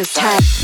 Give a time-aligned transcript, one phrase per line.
[0.00, 0.59] this time.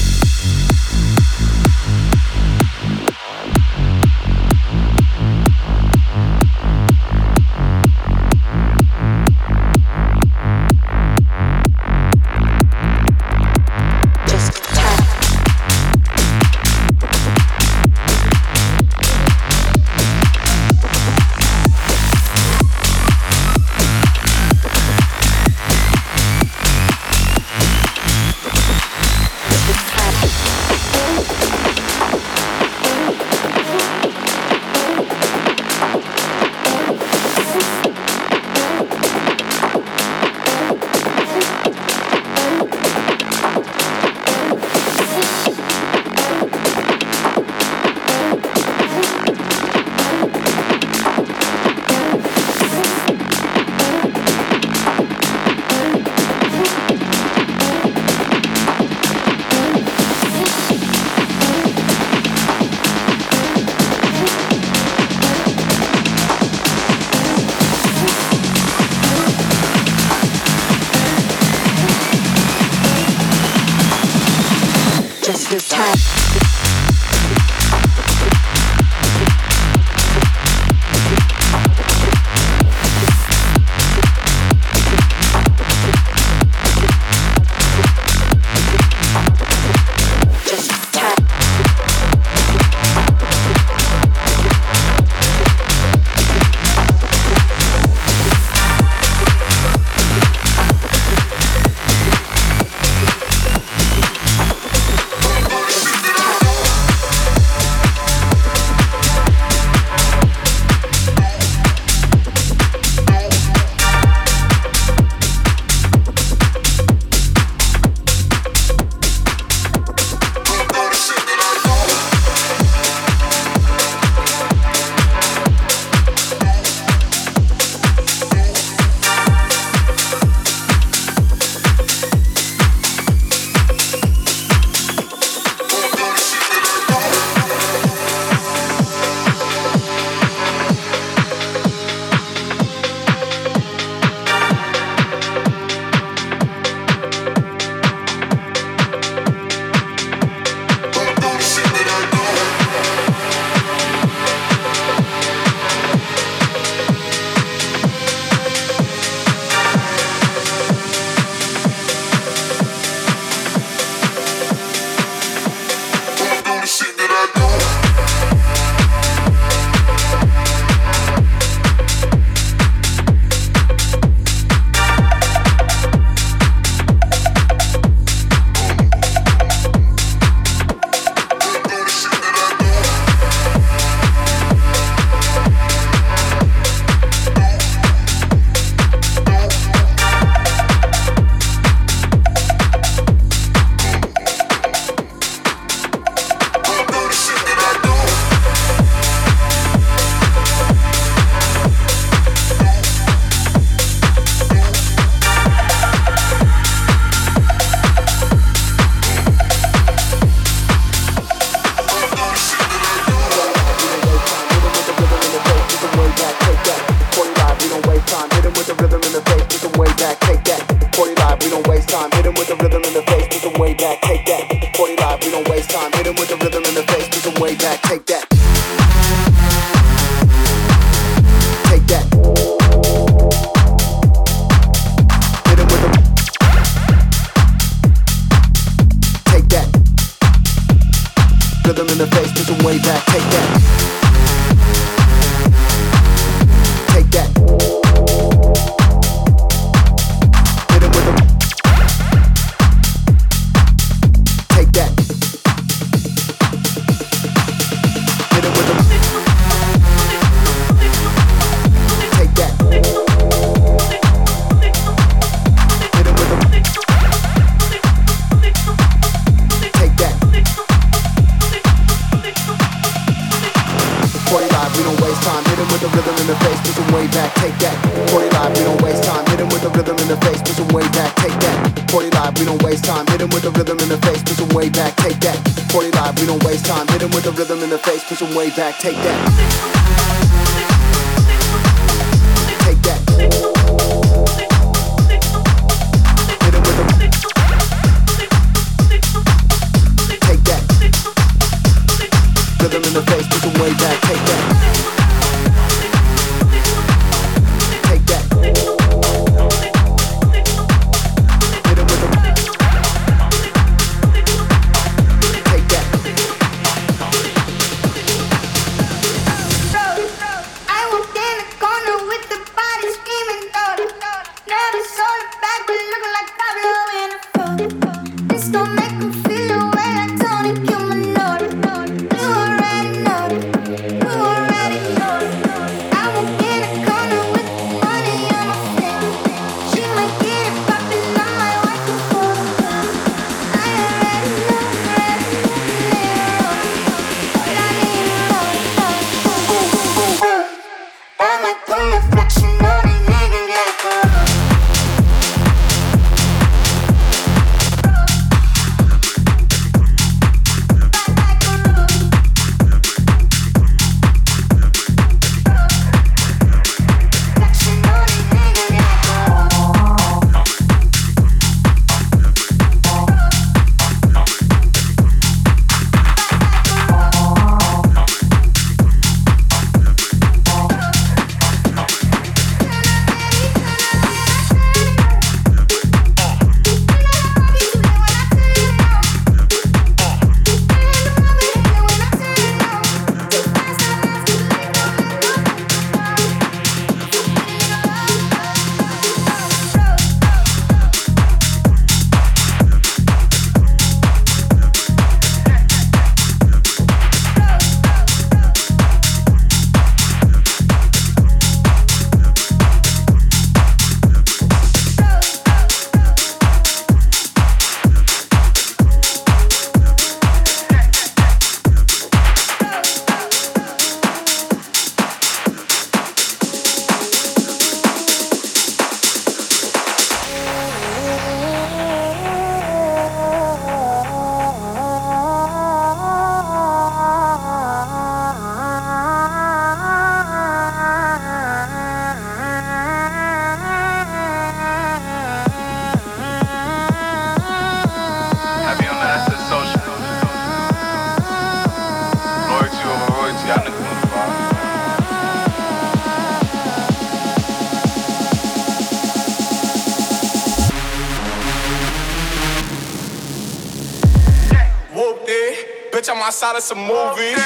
[466.27, 467.37] Outside of some movie.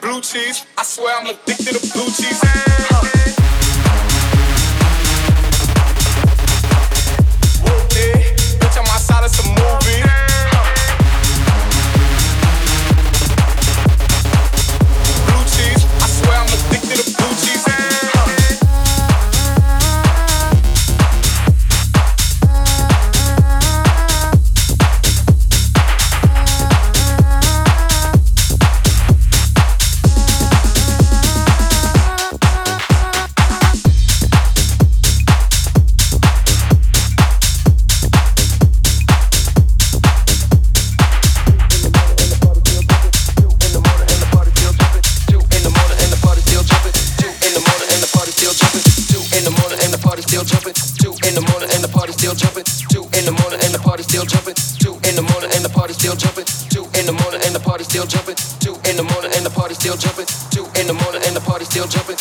[0.00, 3.19] Blue cheese, I swear I'm addicted to blue cheese.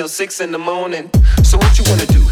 [0.00, 1.10] till six in the morning.
[1.42, 2.29] So what you wanna do?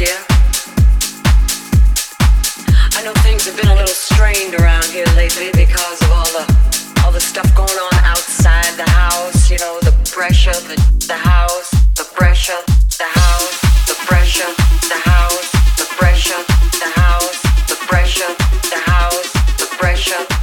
[0.00, 0.16] You.
[2.96, 6.44] I know things have been a little strained around here lately because of all the
[7.04, 9.50] all the stuff going on outside the house.
[9.50, 12.60] You know, the pressure, the the house, the pressure,
[12.96, 14.50] the house, the pressure,
[14.88, 16.42] the house, the pressure,
[16.80, 18.32] the house, the pressure,
[18.72, 20.39] the house, the pressure,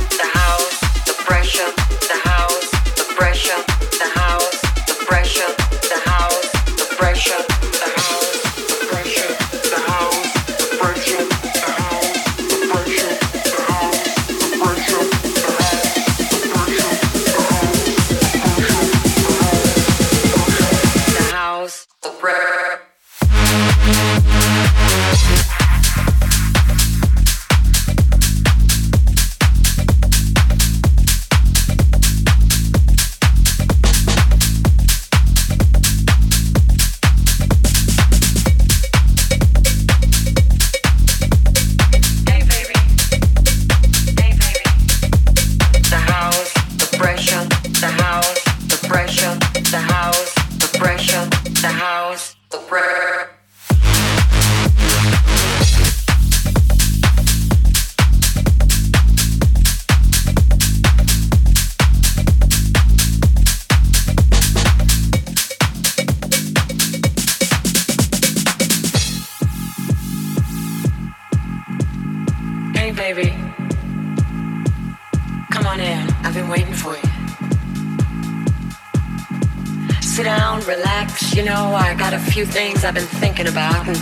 [81.38, 83.96] You know, I got a few things I've been thinking about, and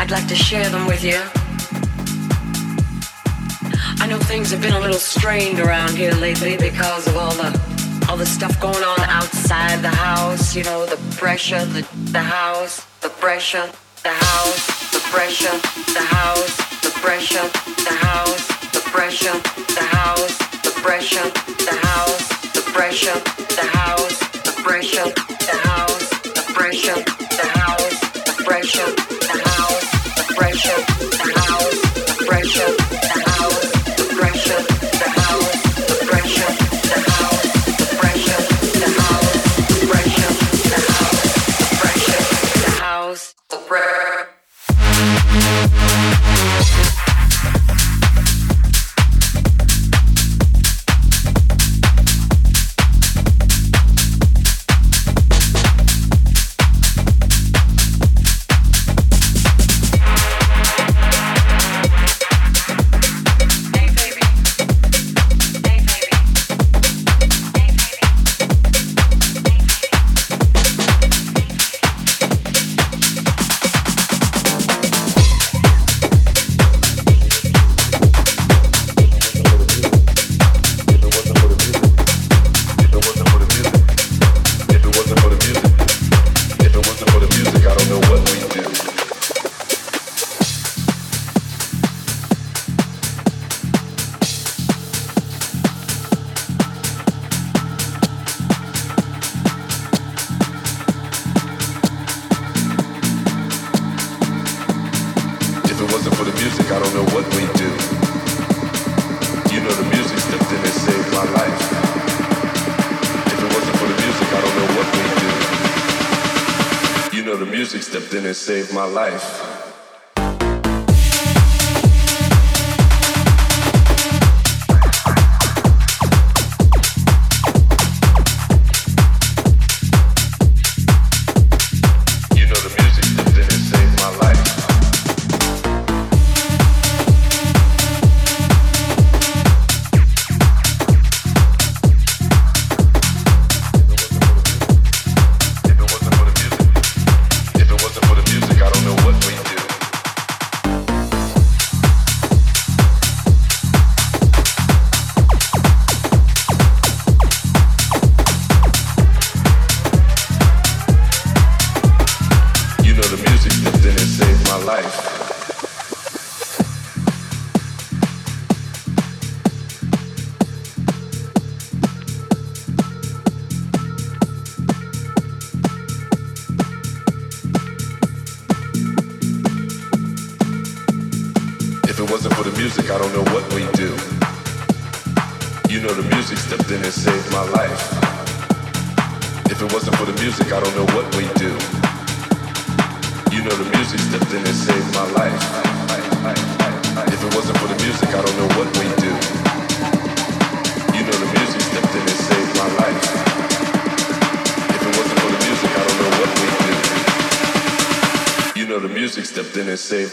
[0.00, 1.20] I'd like to share them with you.
[4.02, 7.52] I know things have been a little strained around here lately because of all the
[8.08, 10.56] all the stuff going on outside the house.
[10.56, 13.68] You know, the pressure, the the house, the pressure,
[14.02, 15.52] the house, the pressure,
[15.92, 17.46] the house, the pressure,
[17.84, 19.36] the house, the pressure,
[19.76, 21.28] the house, the pressure,
[21.68, 23.20] the house, the pressure,
[23.52, 25.75] the house, the pressure, the house,
[26.76, 31.35] pressure, the house, the pressure, the house, the pressure, the house,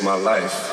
[0.03, 0.72] my life.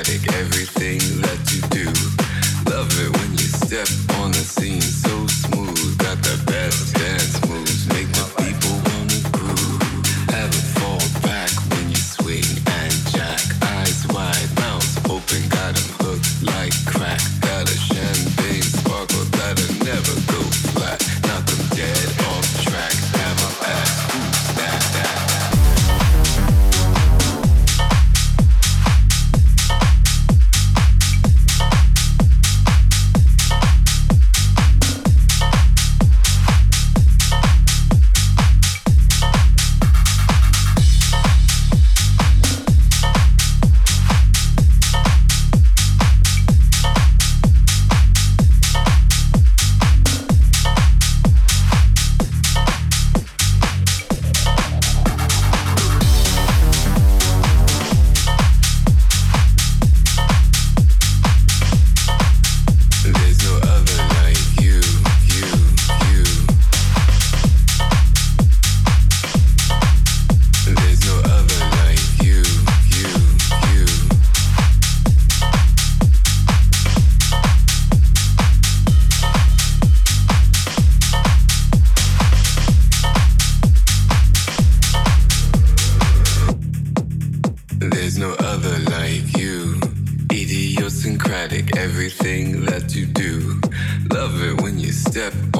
[0.00, 1.84] automatic, everything that you do.
[2.70, 3.88] Love it when you step
[4.20, 4.89] on the scene.
[92.94, 93.60] you do.
[94.10, 95.59] Love it when you step on.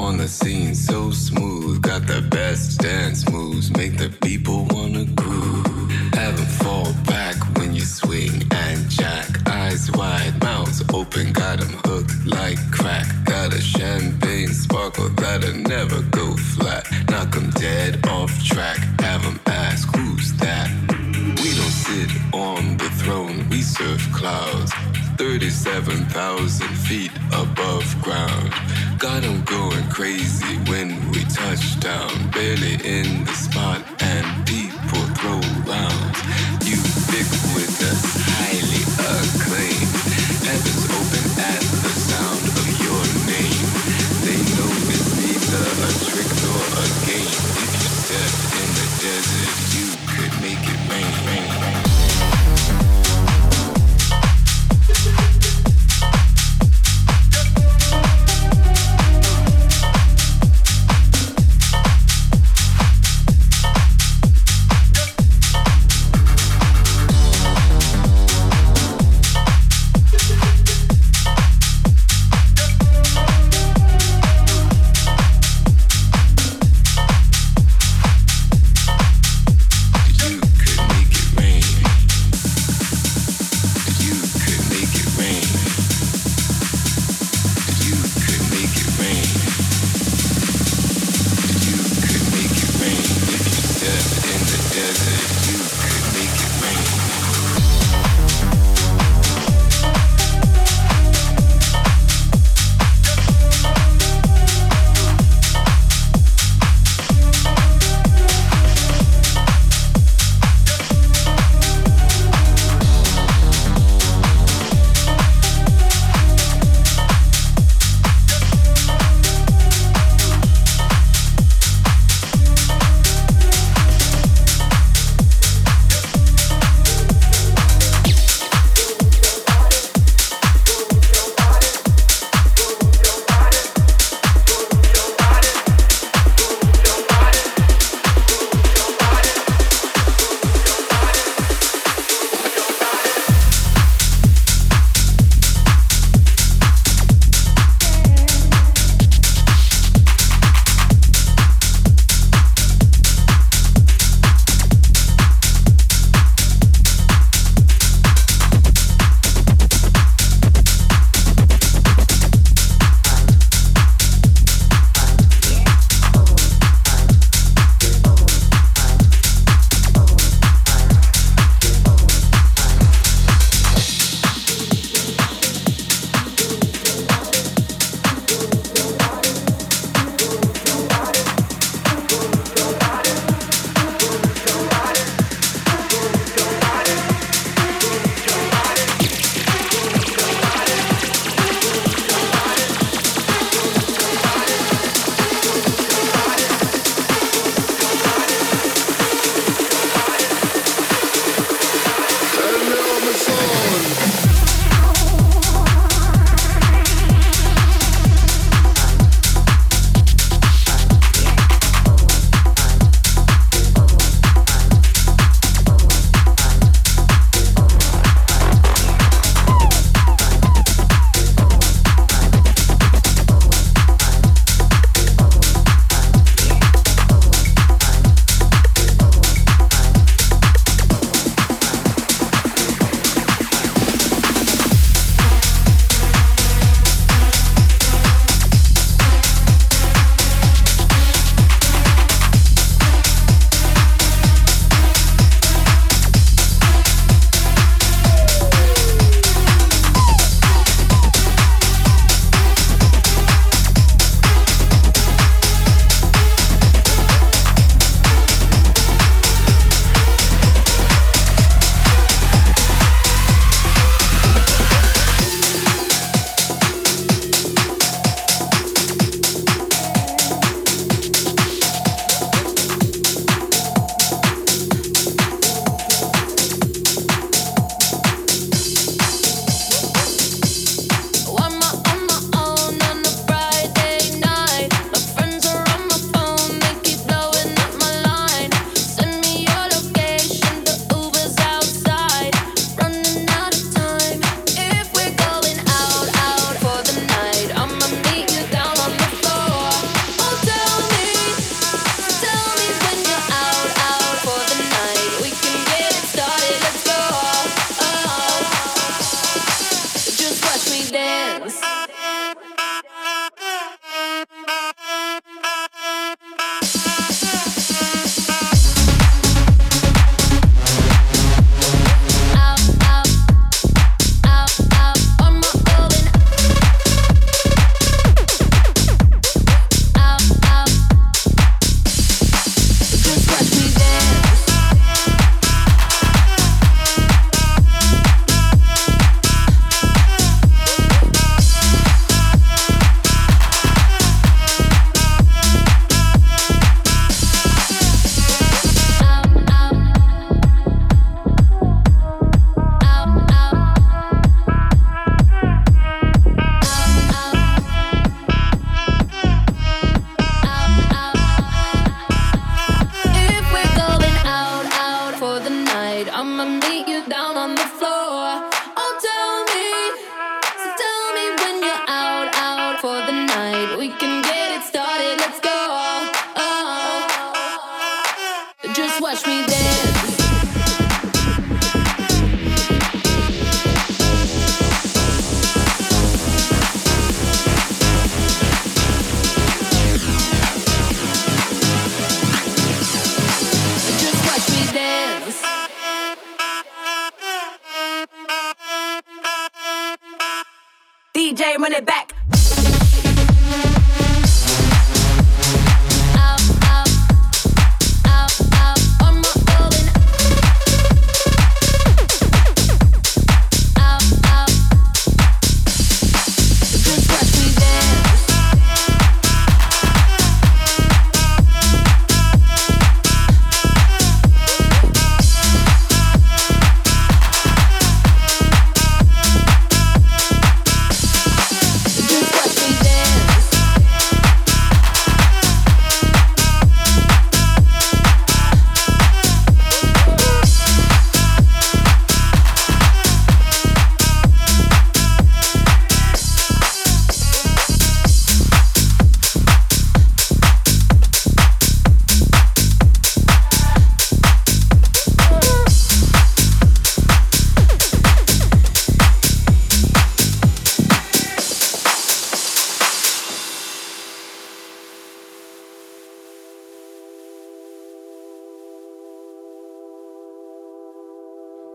[401.53, 402.10] game, run it back.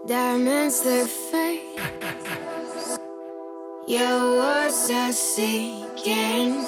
[0.08, 1.80] Diamonds, they're fake.
[3.88, 6.62] Your words are sinking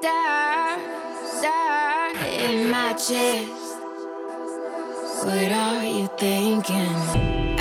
[0.00, 0.80] dark,
[1.42, 3.76] dark in my chest.
[5.24, 7.59] What are you thinking?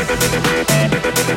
[0.00, 1.29] なななな!